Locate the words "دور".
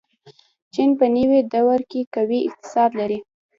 1.53-1.79